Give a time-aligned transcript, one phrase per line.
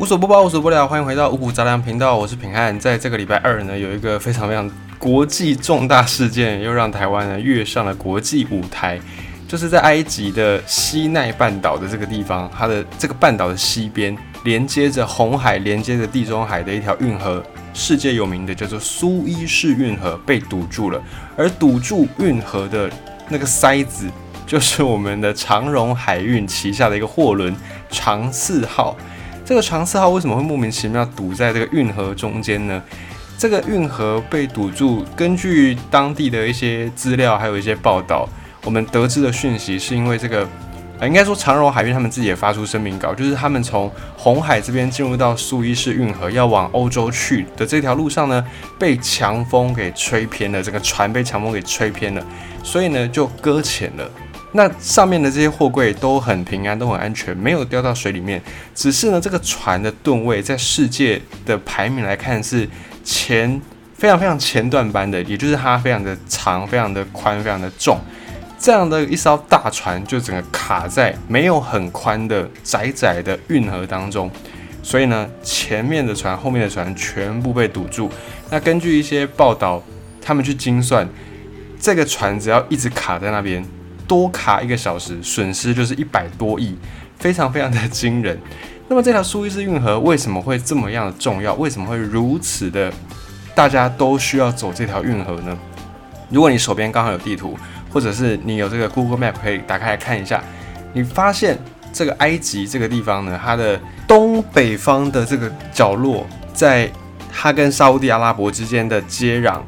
[0.00, 2.76] 无所不包，无所不聊，欢迎回到五谷杂粮频道，我是平汉。
[2.80, 8.98] 在这个礼拜二呢，有一个非常非常国际重大事件，又让台湾呢跃上了国际舞台，
[9.46, 17.44] 就是在埃及的西奈半岛的这个地方，它的这个半岛的西边，连接着红海、连接着地中海的一条运河，
[17.74, 20.98] 世界有名的叫做苏伊士运河被堵住了，
[21.36, 22.90] 而堵住运河的
[23.28, 24.06] 那个塞子，
[24.46, 27.54] 就是我们的长荣海运旗下的一个货轮
[27.90, 28.96] 长四号。
[29.50, 32.80] 这个长四号为什么会莫名其妙堵在这个运河中间呢？
[33.36, 38.28] 这个运河被堵住，根据当地的一些资料，还有一些报道，
[38.64, 40.48] 我们得知的讯息是因为这个，
[41.00, 48.46] 呃，应该说长荣海运他们自己也发出声明稿，就是他们从红海这边进入到苏伊士运河要往欧洲去的这条路上呢，
[48.78, 52.24] 被强风给吹偏了，整个船被强风给吹偏了，
[52.62, 54.08] 所以呢就搁浅了。
[54.52, 58.42] 那上面的这些货柜都很平安，都很安全，没有掉到水里面。
[58.74, 62.68] 只是呢，这个船的吨位在世界的排名来看是
[63.04, 63.60] 前
[63.96, 67.96] 非常非常前段班的，也就是它非常的长、非常的宽、非常的重。
[68.58, 74.28] 这样的一艘大船就整个卡在没有很宽的窄窄的运河当中，
[74.82, 78.10] 所以呢，前面的船、后面的船全部被堵住。
[78.50, 79.80] 那根据一些报道，
[80.20, 81.08] 他们去精算，
[81.80, 83.64] 这个船只要一直卡在那边。
[84.10, 86.76] 多卡一个小时，损失就是一百多亿，
[87.16, 88.36] 非常非常的惊人。
[88.88, 91.54] 那么这条苏伊士运河为什么会这么样的重要？
[91.54, 92.92] 为什么会如此的
[93.54, 95.56] 大家都需要走这条运河呢？
[96.28, 97.56] 如果你手边刚好有地图，
[97.88, 100.42] 或者是你有这个 Google Map 可以打开来看一下，
[100.92, 101.56] 你发现
[101.92, 106.90] 这个埃及这个地方呢，它的东北方的这个角落，在
[107.32, 109.60] 它跟沙地阿拉伯之间的接壤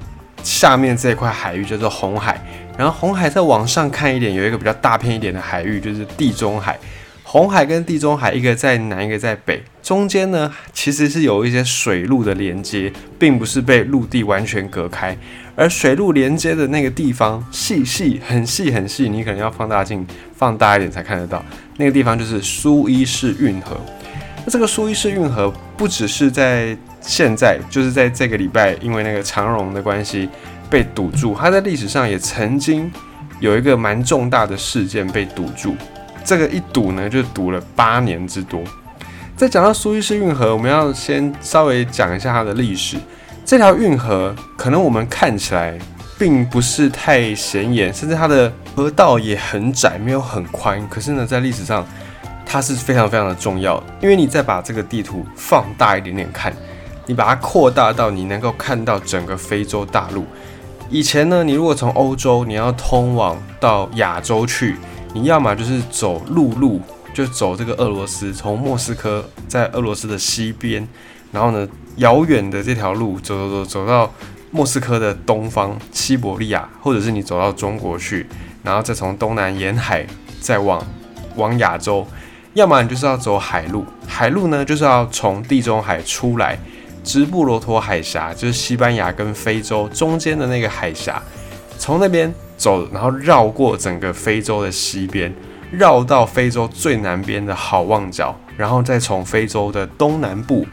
[0.42, 2.44] 下面这块海域叫做红海。
[2.82, 6.76] 然后红海再往上看一点，有一个比较大片一点的海域，就是地中海。
[7.22, 15.16] 红海跟地中海一个在南，一个在北，中间呢其实是有一些水路的连接，并不是被陆地完全隔开。
[15.54, 20.04] 而水路连接的那个地方，细细很细很细，你可能要放大镜
[20.34, 21.40] 放大一点才看得到。
[21.76, 23.80] 那个地方就是苏伊士运河。
[24.44, 30.28] 那这个苏伊士运河不只是在现在，就是在这个礼拜，因为那个长荣的关系。
[30.72, 32.90] 被堵住，它在历史上也曾经
[33.40, 35.76] 有一个蛮重大的事件被堵住，
[36.24, 38.62] 这个一堵呢就堵了八年之多。
[39.36, 42.96] 在讲到苏伊士运河，我们要先稍微讲一下它的历史。
[43.44, 45.78] 这条运河可能我们看起来
[46.18, 50.82] 并不是太显眼，甚至它的河道也很窄，没有很宽。
[50.88, 51.86] 可是呢，在历史上
[52.46, 56.50] 它是非常非常的重要，因为你再把这个地图放大一点点看，
[57.04, 60.24] 你把它扩大到你能够看到整个非洲大陆。
[60.92, 64.76] 以前呢，你如果从欧洲你要通往到亚洲去，
[65.14, 66.82] 你要么就是走陆路，
[67.14, 70.86] 就走这个俄罗斯，从莫斯科在俄罗斯的西边，
[71.30, 71.66] 然后呢
[71.96, 74.12] 遥远的这条路走走走走到
[74.50, 78.26] 莫斯科的东方西伯利亚，或者是你走到中国去，
[78.62, 80.06] 然后再从东南沿海
[80.42, 80.86] 再往
[81.36, 82.06] 往亚洲，
[82.52, 86.58] 要么你就是要走海路，海路呢就是要从地中海出来。
[87.02, 91.20] 直布罗陀海峡就是西班牙跟非洲中间的那个海峡，
[91.78, 95.32] 从那边走，然后绕过整个非洲的西边，
[95.70, 100.66] 绕到非洲最南边的好望角，然后再从非洲的东南部，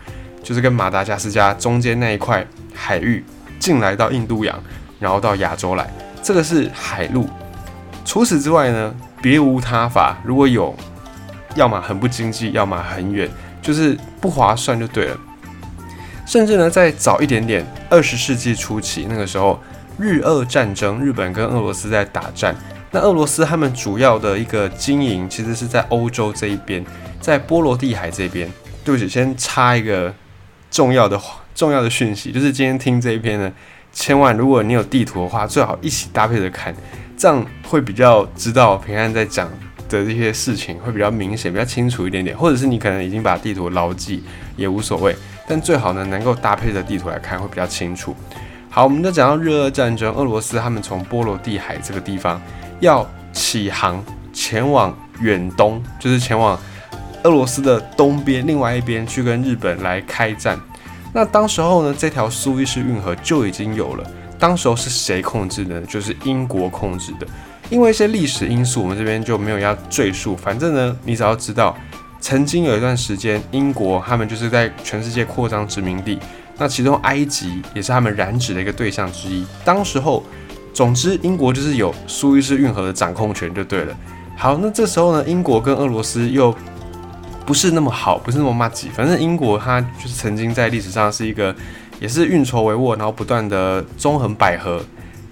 [0.44, 3.24] 就是跟马达加斯加中间那一块海域
[3.60, 4.62] 进来到印度洋，
[5.00, 5.92] 然后到亚洲来，
[6.22, 7.28] 这个是海路。
[8.06, 10.18] 除此之外呢，别无他法。
[10.24, 10.76] 如果有，
[11.56, 13.30] 要么很不经济，要么很远，
[13.62, 15.18] 就是不划算就对了。
[16.30, 19.60] 甚至呢，再早一点点，二十世纪初期，那个时候
[19.98, 22.56] 日俄战争，日本跟俄罗斯在打战。
[22.92, 26.86] 那俄罗斯他们主要的一个经营，其实是在欧洲这一边，
[27.20, 28.48] 在波罗的海这边。
[28.86, 30.14] 对不起，先插一个
[30.70, 31.20] 重要的
[31.56, 33.52] 重要的讯息，就是今天听这一篇呢，
[33.92, 36.72] 千万如果你有地图的话，最好一起搭配着看，
[37.18, 39.50] 这样会比较知道平安在讲
[39.90, 42.38] 的这些事情会比较明显、比较清楚一点点。
[42.38, 44.24] 或者是你可能已经把地图牢记，
[44.56, 45.16] 也无所谓。
[45.50, 48.16] 但最好呢，能够搭配着地图来看会比较清楚。
[48.70, 52.40] 好，我们就讲到日俄战争，俄罗斯他们从波罗的海这个地方
[52.82, 53.04] 要
[53.34, 54.02] 起航
[54.32, 56.56] 前往远东，就是前往
[57.24, 60.56] 俄罗斯的东边另外一边去跟日本来开战。
[61.12, 64.08] 那当时候呢，这条苏伊士运河就已经有了。
[64.38, 65.82] 当时候是谁控制的？
[65.82, 67.26] 就是英国控制的。
[67.72, 70.36] 因为一些历史因素，我们这边就没有要赘述。
[70.36, 71.76] 反正呢，你只要知道。
[72.22, 76.20] 曾经有一段时间，英国他们就是在全世界扩张殖民地，
[76.58, 79.46] 那其中埃及也是他们染指的一个对象之一。
[79.64, 80.24] 当时候，
[80.74, 83.96] 总之英国就是有苏伊士运河的掌控权就对了。
[84.36, 86.54] 好，那这时候呢，英国跟俄罗斯又
[87.46, 88.90] 不是那么好，不是那么骂吉。
[88.90, 91.56] 反正英国它就是曾经在历史上是一个，
[92.00, 94.82] 也是运筹帷幄，然后不断的纵横捭阖，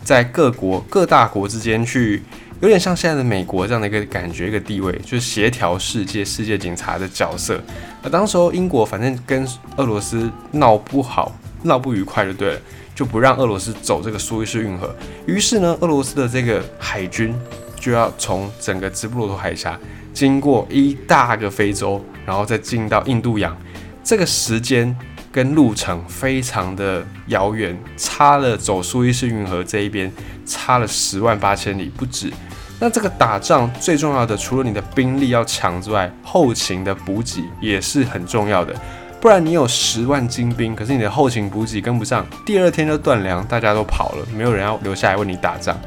[0.04, 2.24] 在各国各大国之间去，
[2.59, 7.62] 有点像现在的美国这样的一个感觉，一个地位，就是协调世界、世界警察的角色。
[8.01, 11.31] 那当时候英国反正跟俄罗斯闹不好，
[11.63, 12.62] 闹不愉快就对了，
[12.95, 14.95] 就不让俄罗斯走这个苏伊士运河。
[15.27, 17.31] 于是呢，俄罗斯的这个海军
[17.80, 19.80] 就要从整个直布罗陀海峡。
[20.12, 23.56] 经过一大个非洲，然后再进到印度洋，
[24.04, 24.98] 这个时间
[25.31, 30.12] 跟路程非常的遥远，差了走苏伊士运河这一边
[30.44, 32.33] 差了十万八千里不止。
[32.79, 38.74] 那这个打仗最重要的，除了你的兵力要强之外，后勤的补给也是很重要的。
[39.19, 45.77] 不然你有十万精兵，可是你的后勤补给跟不上，第二天就断粮，大家都跑了，没有人要留下来为你打仗。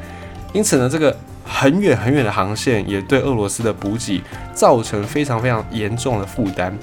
[0.53, 1.15] 因此呢，这个。
[1.43, 4.21] 很远很远的航线也对俄罗斯的补给
[4.53, 6.73] 造成非常非常严重的负担，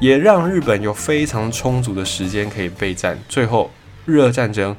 [0.00, 3.18] 也让日本有非常充足的时间可以备战。
[3.28, 3.70] 最后，
[4.06, 4.74] 日俄战争，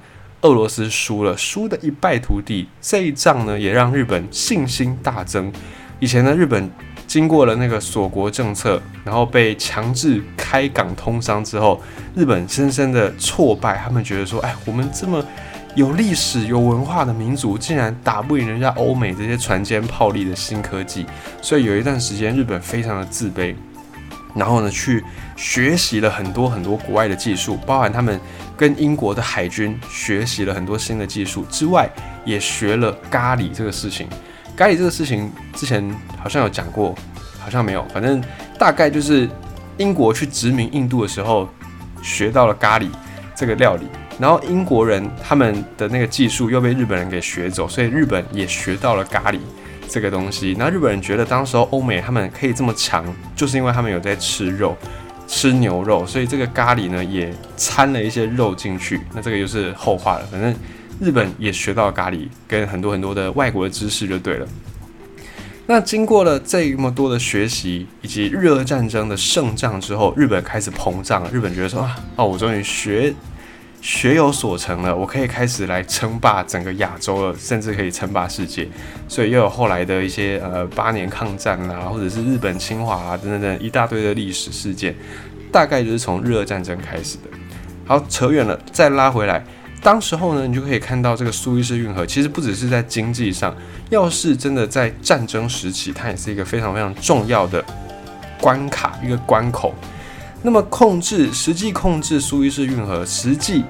[0.46, 2.68] 俄罗斯输了，输得一败涂地。
[2.80, 5.52] 这一仗呢，也让日本信心大增。
[6.00, 6.70] 以前呢，日本
[7.08, 11.82] 经过了那个锁国政策，然后被强制开港通商之后，
[12.16, 13.78] 日本深深的挫败。
[13.84, 15.24] 他们觉得说，哎，我们这么。
[15.76, 21.06] 有历史、有文化的民族，竟然打不赢人家欧美这些船坚炮利的新科技，
[21.42, 23.54] 所以有一段时间日本非常的自卑。
[24.36, 25.04] 然后呢，去
[25.38, 28.20] 学习了很多很多国外的技术，包含他们
[28.58, 31.90] 跟英国的海军学习了很多新的技术之外，
[32.26, 34.08] 也学了咖喱这个事情。
[34.56, 35.90] 咖喱这个事情之前
[36.22, 36.94] 好像有讲过，
[37.40, 38.24] 好像没有，反正
[38.60, 39.30] 大概就是
[39.78, 41.50] 英国去殖民印度的时候
[42.04, 42.90] 学到了咖喱
[43.36, 43.88] 这个料理。
[44.18, 49.40] 然后英国人他们的那个技术又被日本人给学走，所以日本也学到了咖喱
[49.88, 50.56] 这个东西。
[50.58, 53.06] 那日本人觉得当时候欧美他们可以这么强，
[53.36, 54.76] 就是因为他们有在吃肉，
[55.28, 59.02] 吃牛肉，所以这个咖喱呢也掺了一些肉进去。
[59.14, 60.54] 那这个就是后话了，反正
[61.00, 64.48] 日本也学到咖喱跟很多很多的外国的知识就对了。
[65.68, 73.14] 那经过了这么多的学习以及日俄战争的胜仗之后，日本开始膨胀，日本觉得说啊，哦，我终于学。
[73.86, 78.68] 学有所成了，我可以开始来称霸整个亚洲了，甚至可以称霸世界。
[79.08, 84.96] 所以又有后来的一些呃八年抗战啊，或者是日本侵华啊等等等一大堆的历史事件，
[85.52, 87.30] 大概就是从日俄战争开始的。
[87.86, 89.46] 好，扯远了，再拉回来，
[89.84, 93.56] 当时候呢，你就可以看到这个苏伊士运河，其实不只是在经济上，
[93.92, 97.64] 要是真的在战争时期，它也是一个非常非常重要的
[98.42, 99.76] 关卡，一个关口。
[100.46, 103.66] 那么控制实际控制苏伊士运河，实际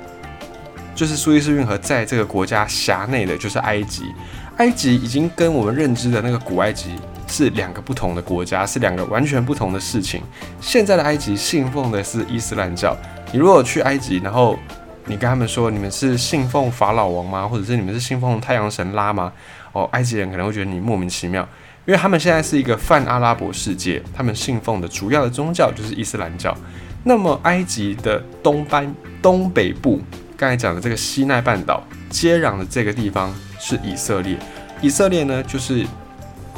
[0.94, 4.14] 就是苏伊士运河在这个国家辖内的，就是埃及。
[4.58, 6.90] 埃及已经跟我们认知的那个古埃及
[7.30, 10.22] 是两个不同的国家，是两个完全不同的事情。
[10.60, 12.94] 现在的埃及信奉的是伊斯兰教。
[13.32, 14.60] 你如果去埃及，然后
[15.06, 17.48] 你跟他们说你们是信奉法老王吗？
[17.48, 19.32] 或者是你们是信奉太阳神拉吗？
[19.72, 21.48] 哦，埃及人可能会觉得你莫名其妙。
[21.86, 26.56] 因为他们现在是一个泛阿拉伯世界，他们信奉的主要的宗教就是伊斯兰教。
[27.04, 28.92] 那么埃及的东班
[29.22, 30.02] 东北部，
[30.36, 34.36] 刚才讲的这个西奈半岛接壤的这个地方是以色列。
[34.82, 35.86] 以色列呢，就是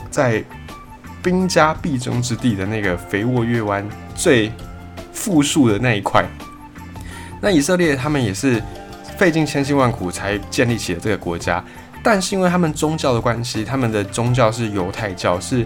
[0.10, 0.42] 在
[1.22, 3.86] 兵家必争之地的那个肥沃月湾
[4.16, 4.50] 最
[5.12, 6.26] 富庶的那一块。
[7.42, 8.64] 那以色列他们也是
[9.18, 11.62] 费尽千辛万苦才建立起了这个国家。
[12.04, 15.66] 但是因为他们宗教的关系，他们的宗教是犹太教，是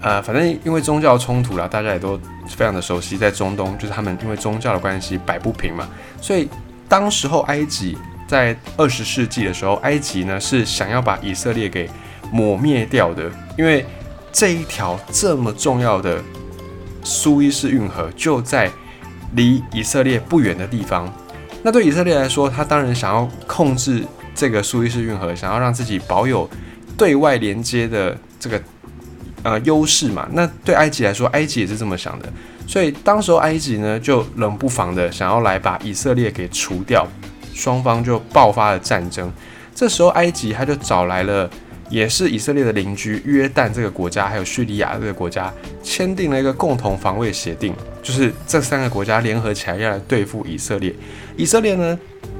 [0.00, 2.18] 呃，反正因为宗教冲突啦，大家也都
[2.48, 5.86] 非常的熟悉，在中东就是他们因为宗教的关系摆不平嘛，
[6.20, 6.48] 所以
[6.88, 11.90] 当时候埃及在二十世纪的时候，埃及呢是想要把以色列给
[12.30, 13.84] 抹灭掉的，因为
[14.32, 16.22] 这一条这么重要的
[17.02, 18.70] 苏伊士运河就在
[19.32, 21.12] 离以色列不远的地方，
[21.62, 24.04] 那对以色列来说，他当然想要控制。
[24.36, 26.48] 这个苏伊士运河想要让自己保有
[26.96, 28.62] 对外连接的这个
[29.42, 30.28] 呃优势嘛？
[30.32, 32.30] 那对埃及来说，埃及也是这么想的，
[32.68, 37.04] 所以当时候埃及呢就冷不防的想要来把以色列给除掉，
[37.54, 39.32] 双方就爆发了战争。
[39.74, 41.50] 这时候埃及他就找来了。
[41.88, 50.92] 也是以色列的邻居约旦这个国家，还有叙利亚这个国家签订了一个共同防卫协定，就是这三个国家联合起来要来对付以色列。
[51.36, 51.98] 以色列呢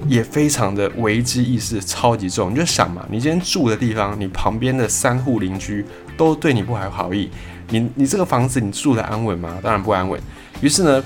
[0.08, 5.84] 也非常的危机意识超级重，你就想嘛，你今天住的地方，你旁边的三户邻居
[6.16, 7.30] 都对你不怀好意，
[7.68, 9.58] 你你这个房子你住的安稳吗？
[9.62, 10.20] 当然不安稳。
[10.60, 11.04] 于是呢，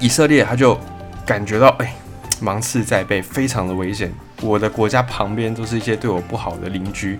[0.00, 0.78] 以色列他就
[1.24, 1.94] 感觉到哎，
[2.40, 4.12] 芒刺在背，非常的危险。
[4.42, 7.18] 我的国家旁边都是一些对我不好的邻居。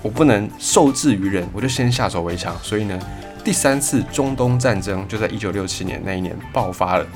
[0.00, 2.56] 我不能受制于人，我就先下手为强。
[2.62, 2.98] 所以呢，
[3.44, 7.06] 第三次中东战争就在一九六七年那一年爆发了。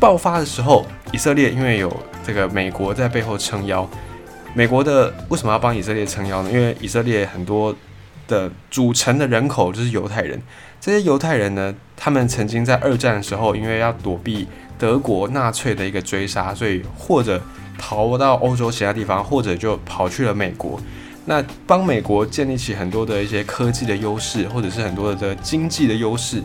[0.00, 1.94] 爆发的时候，以色列因为有
[2.26, 3.88] 这个美国在背后撑腰，
[4.54, 6.50] 美国的为什么要帮以色列撑腰呢？
[6.50, 7.74] 因为以色列很多
[8.26, 10.40] 的组成的人口就是犹太人，
[10.80, 17.40] 这些犹太人呢，他们曾经在二战的时候，因为要躲避德国纳粹的一个追杀，所以或者
[17.78, 20.80] 逃到欧洲其他地方，或者就跑去了美国。
[21.26, 26.42] 那帮美国建立起很多的一些科技的优势，或者是很多的经济的优势。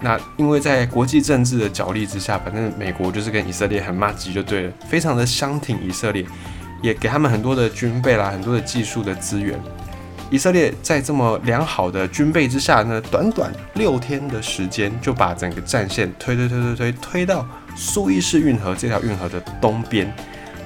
[0.00, 6.24] 那因为在国际政治的角力之下，反正美国就是跟以色列很骂鸡就对了，非常的相挺以色列，
[6.82, 9.60] 也给他们很多的军备啦，很多的技术的资源。
[10.30, 20.10] 以色列在这么良好的军备之下呢，短短六天的时间就把整个战线推推推推推推到苏伊士运河这条运河的东边。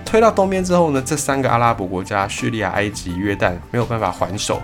[0.04, 4.62] 推到东边之后呢，这三个阿拉伯国家——叙利亚、埃及、约旦——没有办法还手。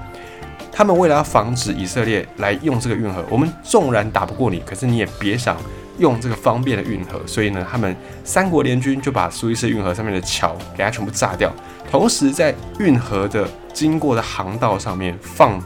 [0.81, 5.55] 他们为了要防止以色列来用这个运河，我们纵然打不过你，可是你也别想
[5.99, 7.21] 用这个方便的运河。
[7.27, 7.95] 所以呢，他们
[8.25, 11.53] 三国联军就把苏伊士运河上面的桥给它全部炸掉，
[11.91, 15.63] 同时在运河的经过的航道上面放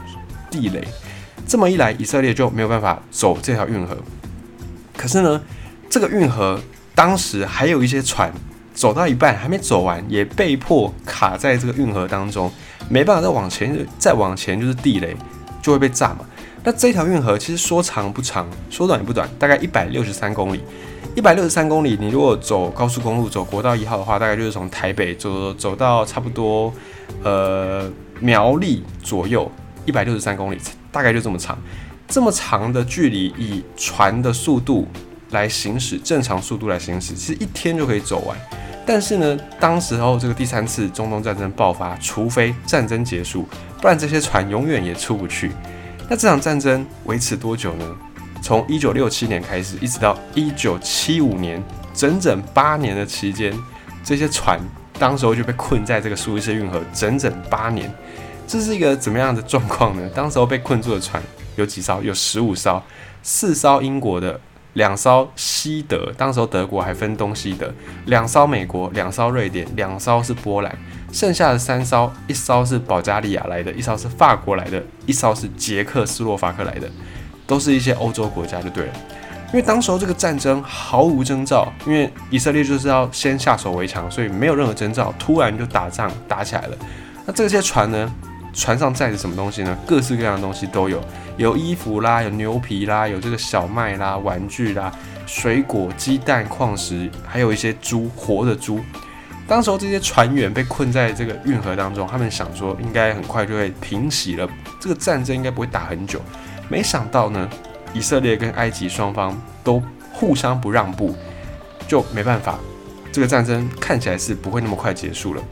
[0.51, 0.85] 地雷。
[1.47, 3.95] 这么一来，以色列就没有办法走这条运河。
[4.97, 5.41] 可是呢，
[5.89, 6.59] 这个运河
[6.93, 8.29] 当时还有一些船。
[8.75, 12.51] 走到一半还没走完，也被迫卡在这个运河当中，
[12.89, 15.15] 没办法再往前，再往前就是地雷，
[15.61, 16.19] 就会被炸嘛。
[16.63, 20.61] 那这条运河其实说长不长，说短也不短，大概一百六十三公里。
[21.15, 26.73] 一百六十三公里，你如果走高速公路，走国道一号的话，大概就是从台北走走到差不多
[27.23, 27.89] 呃
[28.19, 29.49] 苗栗左右，
[29.85, 30.57] 一百六十三公里，
[30.91, 31.57] 大概就这么长。
[32.07, 34.85] 这么长的距离，以船的速度
[35.31, 38.37] 来行驶，正常速度来行驶，其实一天就可以走完。
[38.85, 43.47] 但是呢，当时候这个第三次中东战争爆发，除非战争结束，
[43.81, 45.51] 不然这些船永远也出不去。
[46.07, 47.95] 那这场战争维持多久呢？
[48.43, 51.63] 从一九六七年开始，一直到一九七五年，
[51.95, 53.51] 整整八年的期间，
[54.03, 54.59] 这些船
[54.99, 57.91] 当时候就被困在这个苏伊士运河整整八年。
[58.45, 60.07] 这是一个怎么样的状况呢？
[60.13, 61.21] 当时候被困住的船
[61.55, 62.03] 有几艘？
[62.03, 62.79] 有十五艘，
[63.23, 64.39] 四艘英国的。
[64.75, 67.73] 两艘西德，当时候德国还分东西德，
[68.05, 70.77] 两艘美国，两艘瑞典，两艘是波兰，
[71.11, 76.89] 剩下的三艘，一艘是保加利亚来的，一艘是法国来的，一艘是捷克斯洛伐克来的，
[77.47, 78.93] 都是一些欧洲国家就对了。
[79.47, 86.77] 因为当时候这个战争毫无征兆，因为以色列就是要先下手为强，所以没有任何征兆，突然就打仗打起来了。
[87.25, 88.11] 那这些船呢？
[88.55, 89.77] 船上载着什么东西呢？
[89.85, 91.03] 各式各样的东西都有，
[91.35, 94.89] 有衣服啦，有牛皮啦，有这个小麦啦、玩具啦、
[95.27, 98.79] 水果、鸡蛋、矿石，还有一些猪，活的猪。
[99.45, 106.21] 当时候这些船员被困在这个运河当中，他们想说应该很快就会平息了，这个战争应该不会打很久。
[106.69, 107.49] 没想到呢，
[107.93, 109.83] 以色列跟埃及双方都
[110.13, 111.13] 互相不让步，
[111.89, 112.57] 就没办法，
[113.11, 115.43] 这个战争看起来是不会那么快结束了。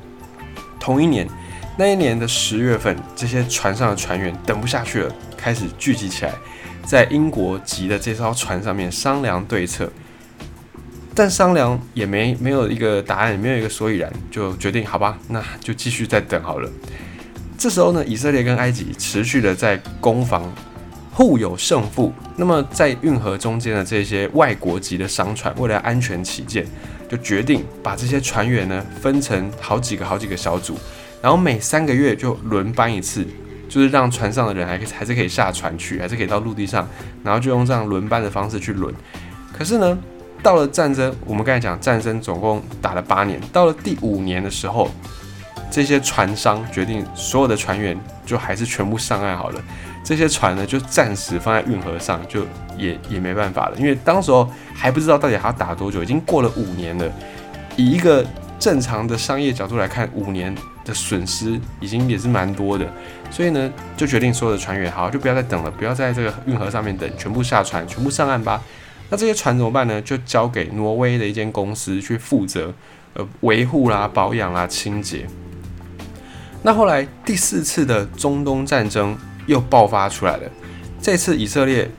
[0.79, 1.27] 同一年。
[1.75, 6.31] 那一年的十月份，这些船上的船员等不下去了，开始聚集起来，
[6.85, 9.91] 在英国籍的这艘船上面商量对策。
[11.15, 16.69] 但商量也没没有一个答案，也没有一个所以然，就决定好吧，那就继续再等好了。
[17.57, 20.51] 这时候呢，以色列跟埃及持续的在攻防，
[21.11, 22.13] 互有胜负。
[22.35, 26.65] 那么在运河中间的这些外国籍的商船，为了安全起见，
[27.09, 30.77] 就决定把这些船员呢分成好几个好几个小组。
[31.23, 33.25] 然后每三个月就轮班一次，
[33.69, 36.85] 就是让船上的人还可以还是可以下船去，还是可以到陆地上，
[37.23, 38.93] 然后就用这样轮班的方式去轮。
[39.57, 39.97] 可是呢，
[40.41, 44.91] 到了战争，我们刚才讲战争总共打了八年，到了第五年的时候，
[45.71, 49.61] 这些船商决定所有的船员就还是全部上岸好了，
[50.03, 52.45] 这些船呢就暂时放在运河上，就
[52.77, 57.09] 也也没办法了，因为当时候还不知道到底还要打多久，已经过了五年了，
[57.77, 58.25] 以一个
[58.59, 60.53] 正常的商业角度来看，五年。
[60.85, 62.85] 的损失已经也是蛮多的，
[63.31, 68.61] 所以呢，就决定所有的船员好，就不要再等了，不要在这个运河上面等，全部下船，全部上岸吧。
[69.09, 70.01] 那这些船怎么办呢？
[70.01, 72.73] 就交给挪威的一间公司去负责，
[73.13, 75.27] 呃，维护啦、保养啦、清洁。
[76.63, 80.49] 那后来第四次的中东战争又爆发出来了，
[81.01, 81.89] 这次以色列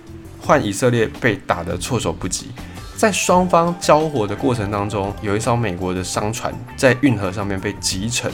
[0.40, 2.50] 换以色列被打得措手不及。
[2.96, 8.30] 在双方交火的过程当中，有一艘美国的商船在运河上面被击沉。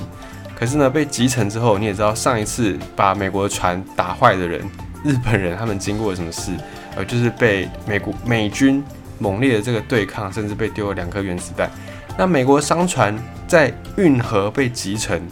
[0.60, 4.60] 可是呢，被击沉之后，你也知道上一次把美国的船打坏的人，
[5.02, 6.52] 日本人他们经过了什么事？
[6.96, 8.84] 呃，就是被美国美军
[9.18, 11.70] 猛烈的这个对抗，甚至被丢了两颗原子弹。
[12.18, 15.26] 那美国商船在运河被击沉，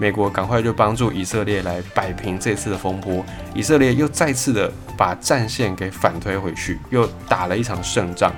[0.00, 3.24] 美国赶快就帮助以色列来摆平这次的风波，
[3.54, 8.32] 以色列又再次的把战线给反推回去，又打了一场胜仗。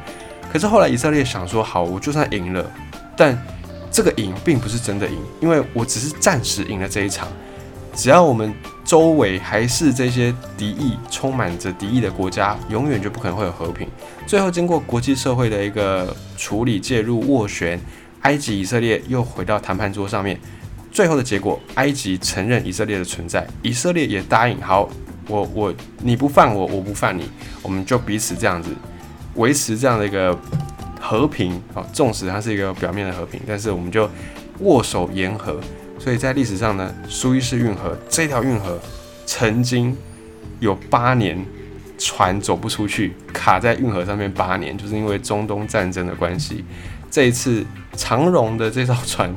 [0.52, 2.70] 可是后来以色列想说，好，我就算赢了，
[3.16, 3.34] 但
[3.94, 7.28] 这个赢并不是真的赢，因为我只是暂时赢了这一场。
[7.94, 8.52] 只要我们
[8.84, 13.86] 周围还是这些敌意、充满着敌意的国家，永远就不可能会有和平。
[14.26, 17.80] 最后经过国际社会的一个处理、介入、斡旋，
[18.22, 20.40] 埃及、以色列又回到谈判桌上面。
[20.90, 24.88] 最后的结果，埃及承认以色列的存在，以色列也答应，好，
[25.28, 25.72] 我我
[26.02, 27.30] 你不犯我，我不犯你，
[27.62, 28.70] 我们就彼此这样子
[29.36, 30.36] 维持这样的一个
[31.04, 31.84] 和平啊。
[31.92, 34.08] 纵使它是一个表面的和平，但是我们就
[34.60, 35.60] 握手言和。
[35.98, 38.80] 所以在历史上呢，苏伊士运河这条运河
[39.26, 39.94] 曾经
[40.60, 41.44] 有八年
[41.98, 46.64] 船走不出去，卡在运河上面八年，就是因为中东战争的关系。
[47.10, 47.64] 这一次
[47.96, 49.34] 长荣的这艘船。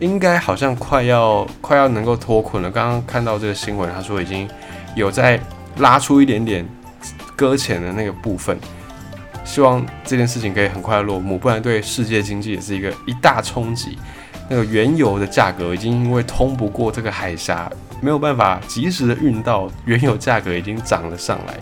[0.00, 2.68] 应该好像快要快要能够脱困了。
[2.68, 4.48] 刚刚看到这个新闻，他说已经
[4.96, 5.38] 有在
[5.76, 6.68] 拉出一点点
[7.36, 8.58] 搁浅的那个部分，
[9.44, 13.98] 希望这件事情可以很快落幕，不然对世界经济也是一个一大冲击。
[14.48, 17.70] 那个原油的价格已经因为通不过这个海峡，
[18.00, 21.58] 没有办法及时的运到，原油价格已经涨了上来。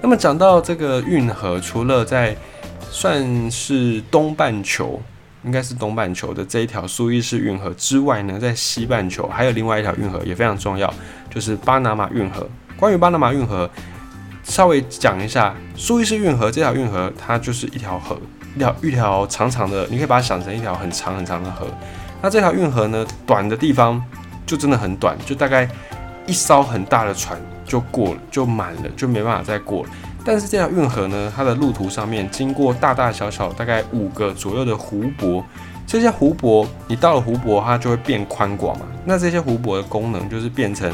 [0.00, 2.36] 那么讲到这个运河，除了在
[2.90, 5.00] 算是东半球。
[5.44, 10.92] 应该是东半球的这一条苏伊士运河之外呢，在西半球还有另外一条运河也非常重要，
[11.30, 12.46] 就是巴拿马运河。
[12.76, 13.70] 关于巴拿马运河，
[14.48, 18.18] 稍微讲一下，苏伊士运河这条运河它就是一条河，
[18.56, 21.66] 一条一条长长的，你可以把它想成一条很长很长的河。
[22.22, 24.02] 那这条运河呢，短的地方
[24.46, 25.68] 就真的很短，就大概
[26.26, 29.90] 一艘很大的船就过了，就满了，就没办法再过了。
[30.24, 35.44] 但是这条运河呢，它的路途上面经过大大小小大概五个左右的湖泊，
[35.86, 38.86] 这些湖泊你到了湖泊，它就会变宽广嘛。
[39.04, 40.90] 那这些湖泊的功能就是变成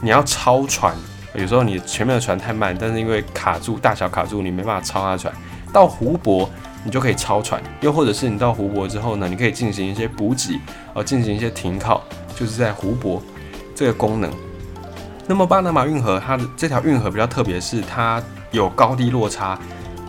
[0.00, 0.94] 你要超船，
[1.34, 5.32] 有时候你前面的船太慢，但是因为卡住大小卡住，你没办法超它船。
[5.72, 6.48] 到湖泊
[6.84, 10.60] 你就可以超船，又或者是你到湖泊之后呢，你可以进行一些补给，
[10.94, 12.02] 呃，进行一些停靠，
[12.34, 13.22] 就是在湖泊
[13.74, 14.30] 这个功能。
[15.26, 18.22] 那么巴拿马运河它的这条运河比较特别，是它。
[18.52, 19.58] 有高低落差。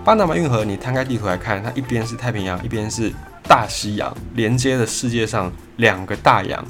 [0.04, 3.10] 巴拿马运河，你摊开地图来看，它一边是太平洋，一边是
[3.48, 6.62] 大西洋，连接了世界上两个大洋。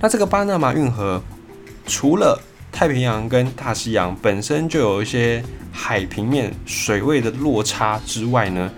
[0.00, 1.22] 那这个巴拿马运河，
[1.86, 2.36] 除了
[2.72, 8.70] 太平洋跟大西洋本身就有一些海平面水位的落差之外呢，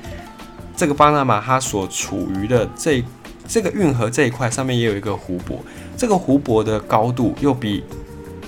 [0.77, 3.05] 这个巴拿马它所处于的这
[3.47, 5.65] 这个运河这一块上面也有一个湖泊，
[5.97, 7.85] 这个湖泊的高度又比。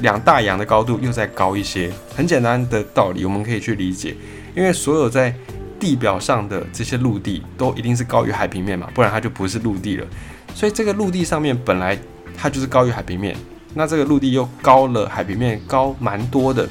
[0.01, 4.15] 两大洋的高度又再高一些，很简单的道理，我们可以去理解。
[4.55, 5.33] 因为所有在
[5.79, 10.07] 地表上的这些陆地都一定是高于海平面嘛，不然它就不是陆地了。
[10.53, 11.97] 所以这个陆地上面本来
[12.37, 13.37] 它就是高于海平面，
[13.75, 16.67] 那这个陆地又高了海平面高蛮多的。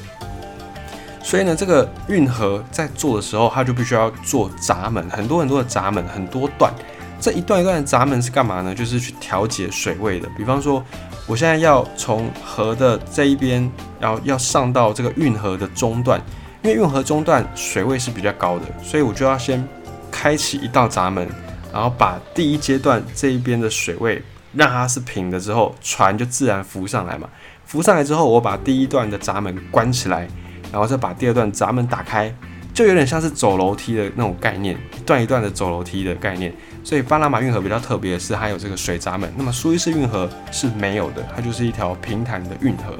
[1.22, 6.72] 所以呢，这个运河在做的时候，它就必须要做闸门，很多很多的闸门，很多段。
[7.20, 8.74] 这一段一段的闸门是干嘛呢？
[8.74, 10.28] 就是去调节水位的。
[10.36, 10.84] 比方说。
[11.26, 13.66] 我现在要从河的这一边，
[13.98, 16.20] 然后要上到这个运河的中段，
[16.62, 19.66] 因为运河中段水位是比较高的，所以我就要先
[20.10, 21.26] 开启一道闸门，
[21.72, 24.22] 然后把第一阶段这一边的水位
[24.54, 27.28] 让它是平的之后，船就自然浮上来嘛。
[27.64, 30.28] 浮上来之后，我把第一段的闸门关起来，
[30.70, 32.32] 然后再把第二段闸门打开，
[32.72, 36.54] 就有点像是走楼梯的那种概念，一段一段的走楼梯的概念。
[36.84, 39.32] 所以巴拿马运河比较特别的是，它有这个水闸门。
[39.36, 42.94] 那么苏伊士运河是没有的，它就是一条平坦的运河。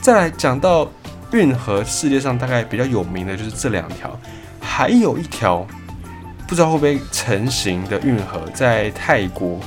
[0.00, 0.90] 再来讲到
[1.32, 4.18] 运河，世界上大概比较有名的就是这两条，
[4.58, 5.66] 还有一条
[6.48, 9.60] 不知道会不会成型的运河在泰国。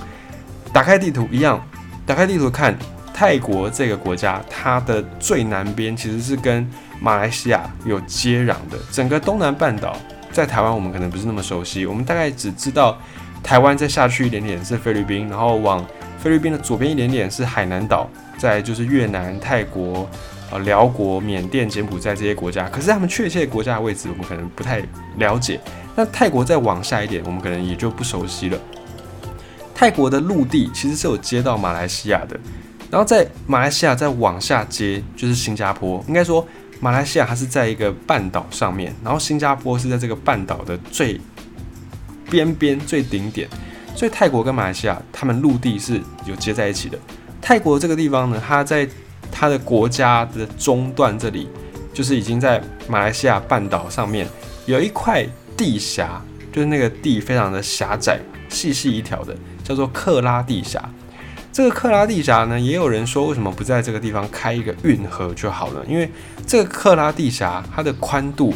[0.71, 1.61] 打开地图一样，
[2.05, 2.77] 打开地图看
[3.13, 6.67] 泰国这个国家，它的最南边其实是跟
[7.01, 9.97] 马来西亚有接壤的，整个东南半岛。
[10.31, 12.95] 在台湾，我们可能不是那么熟悉，我们大概只知道
[13.43, 15.83] 台湾再下去一点点是菲律宾，然后往
[16.19, 20.07] 菲律宾的左边一点点是海南岛，再就是越南、泰国、
[20.51, 22.69] 呃辽国、缅甸、柬埔寨这些国家。
[22.69, 24.83] 可是他们确切国家的位置，我们可能不太
[25.17, 25.59] 了解。
[25.95, 28.59] 那泰国再往下一点，我们可能也就不熟悉了。
[29.79, 32.37] 泰国的陆地其实是有接到马来西亚的，
[32.91, 36.45] 然后在马来西亚再往下接就是新加坡，应该说。
[36.81, 41.19] 马来西亚它是在一个半岛上面，然后新加坡是在这个半岛的最
[42.29, 43.49] 边边、最顶点，
[43.95, 46.97] 所以泰国跟马来西亚他们陆地是有接在一起的。
[47.41, 48.87] 泰国这个地方呢，它在
[49.29, 51.49] 它的国家的中段这里，
[51.93, 54.25] 就是已经在马来西亚半岛上面
[54.65, 55.25] 有一块
[55.57, 59.35] 地峡，就是那个地非常的狭窄、细细一条的，
[59.69, 60.83] 叫做克拉地峡。
[61.53, 65.85] 这个克拉地峡呢，也有人说为什么不在这个地方开一个运河就好了？
[65.87, 66.09] 因为
[66.47, 68.53] 这个克拉地峡它的宽度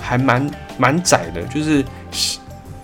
[0.00, 1.82] 还蛮蛮窄的，就是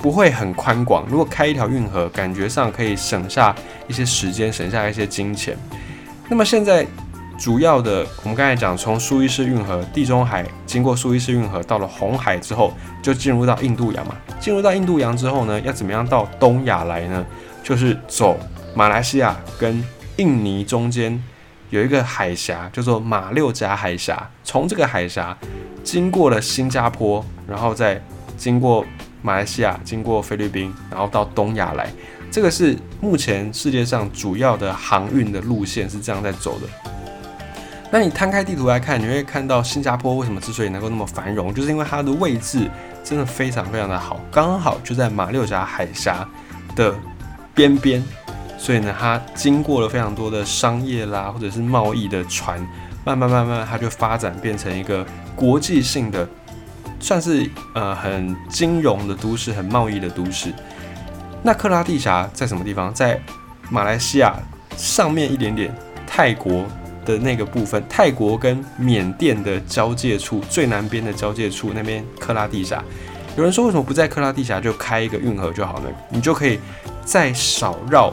[0.00, 1.04] 不会很宽广。
[1.10, 3.54] 如果开一条运河，感觉上可以省下
[3.88, 5.54] 一些时间，省下一些金钱。
[6.28, 6.86] 那么现在
[7.38, 14.14] 主要的，我们刚才讲，从苏伊士运河、地中海经过苏伊士运河到了红海之后，就进入到印度洋嘛。
[14.38, 17.26] 进入到印度洋之后呢，要怎么样到东亚来呢？
[17.62, 18.38] 就是走。
[18.74, 19.84] 马来西亚跟
[20.16, 21.22] 印尼中间
[21.70, 24.30] 有一个海峡，叫做马六甲海峡。
[24.44, 25.36] 从这个海峡
[25.82, 28.00] 经过了新加坡，然后再
[28.36, 28.84] 经过
[29.22, 31.90] 马来西亚，经过菲律宾，然后到东亚来。
[32.30, 36.66] 这个是目前世界上主要的航运的路线，是这样在走的。
[37.90, 42.70] 那你摊开地图来看，你会看到新加坡为什么之所以能够那么繁荣，就是因为它的位置
[43.02, 46.24] 真的非常非常的好，刚好就在马六甲海峡
[46.76, 46.94] 的
[47.54, 48.02] 边边。
[48.58, 52.60] 所以呢，它经过了非常多的商业啦，或者是贸易的船，
[53.06, 56.28] 慢慢慢慢，它就发展变成一个国际性的，
[57.00, 60.52] 算是呃很金融的都市，很贸易的都市。
[61.42, 62.92] 那克拉地峡在什么地方？
[62.92, 63.18] 在
[63.70, 64.34] 马来西亚
[64.76, 65.74] 上面一点点，
[66.06, 66.66] 泰国
[67.06, 72.84] 的那个部分，泰国跟缅甸的交界处，最南边的交界处那边克拉地峡。
[73.36, 75.88] 有人说，为什么不在克拉地峡就开一个运河就好呢？
[76.10, 76.58] 你就可以
[77.04, 78.12] 再少绕。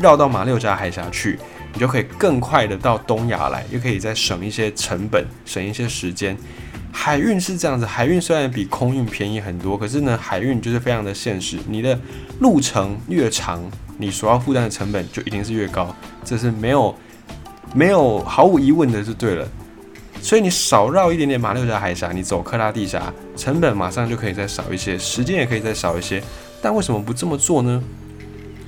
[0.00, 1.38] 绕到马六甲海峡去，
[1.74, 6.36] 你就可以更快的到东亚来，又可以再省一些成本，省一些时间。
[6.90, 11.58] 海运是这样子，海运虽然比空运便宜很多，可是呢，海运就是非常的现实。
[11.68, 11.98] 你的
[12.40, 13.62] 路程越长，
[13.98, 15.94] 你所要负担的成本就一定是越高，
[16.24, 16.94] 这是没有
[17.74, 19.46] 没有毫无疑问的，就对了。
[20.22, 26.22] 所以你少绕一点点马六甲海峡，你走克拉地峡，成本马上就可以再少一些，时间也可以再少一些。
[26.62, 27.82] 但为什么不这么做呢？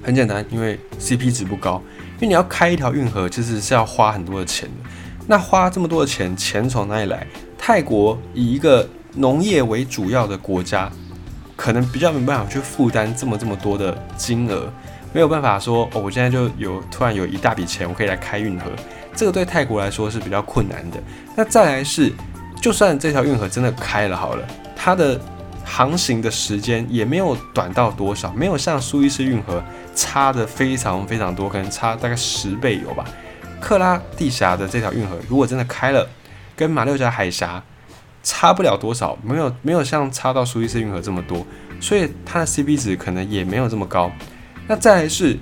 [0.03, 1.81] 很简单，因为 CP 值不高，
[2.17, 4.91] 因为你要开一条运河，其实是要花很多的钱的。
[5.29, 7.25] 那花这么多的钱，钱从哪里来？
[7.57, 10.91] 泰国以一个农业为主要的国家，
[11.55, 14.71] 可能比较没办法去负担这么这么多的金额，
[15.13, 18.73] 没有办法说哦，我现在就有突然有一大笔钱，我可以来开运河。
[19.15, 20.99] 这个对泰国来说是比较困难的。
[21.37, 22.13] 那再来是，
[22.61, 25.21] 就算这条运河真的开了好了，它的
[25.65, 29.63] 航行的时间也没有短到多少，没有像苏伊士运河
[29.95, 33.05] 差的非常非常多，可能差大概十倍有吧。
[33.61, 36.07] 克拉地峡的这条运河如果真的开了，
[36.55, 37.63] 跟马六甲海峡
[38.23, 41.47] 差不了多少，没有没有像差到苏伊士运河这么多，
[41.81, 44.11] 所以它的 CP 值可能也没有这么高。
[44.67, 45.39] 那再来是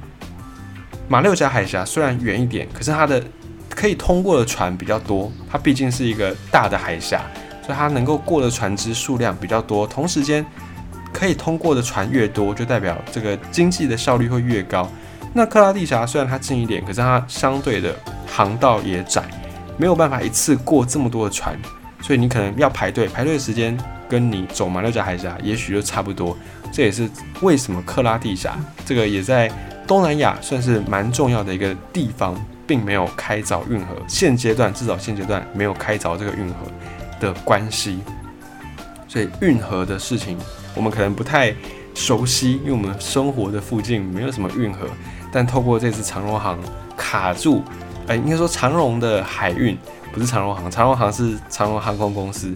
[1.08, 3.22] 马六甲海峡虽然远一点，可是它的
[3.74, 7.22] 可以通过的船比较多，它毕竟是一个大的海峡。
[7.64, 10.44] 所以它能够过的船只数量比较多，同时间
[11.12, 14.90] 可以通过的船越多，就代表这个经济的效率会越高。
[15.32, 17.94] 那克拉地峡虽然它近一点，可是它相对的
[18.26, 19.22] 航道也窄，
[19.78, 21.56] 没有办法一次过这么多的船，
[22.00, 26.37] 所以你可能要排队，排队的时间跟你走马六甲海峡也许就差不多。
[26.72, 27.08] 这也是
[27.42, 29.48] 为什么克拉地峡这个也在
[29.87, 32.35] 东南亚算是蛮重要的一个地方，
[32.72, 36.54] 并没有开凿运河，现阶段至少现阶段没有开凿这个运河。
[37.20, 38.00] 的关系，
[39.06, 40.37] 所以运河的事情
[40.74, 41.54] 我们可能不太
[41.94, 44.88] 熟悉，因为我们生活的附近没有什么运河。
[45.30, 46.58] 但透过这次长荣航
[46.96, 47.62] 卡住，
[48.08, 49.78] 哎，应该说长荣的海运
[50.12, 52.52] 不是长荣航，长荣航是长荣航空公司。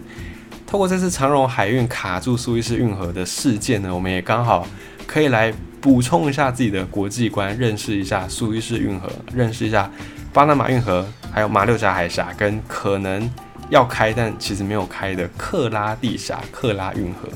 [0.65, 4.67] 透过这次长荣海运卡住苏伊士运河的事件呢，我们也刚好
[5.05, 5.53] 可以来
[5.87, 9.89] 补充一下自己的国际观，认识一下苏伊士运河，认识一下
[10.33, 13.29] 巴拿马运河，还有马六甲海峡跟可能。
[13.69, 17.29] 要开但其实没有开的克拉地峡克拉运河。